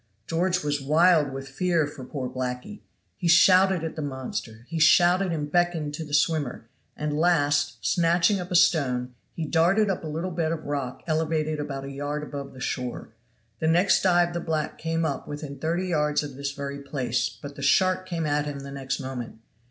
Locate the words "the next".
13.59-14.01, 18.61-18.99